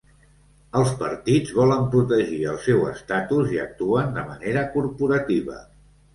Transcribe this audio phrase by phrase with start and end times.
[0.77, 5.63] Els partits volen protegir el seu estatus i actuen de manera corporativa.